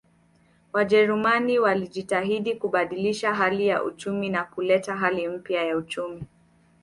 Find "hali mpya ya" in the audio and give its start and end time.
4.95-5.77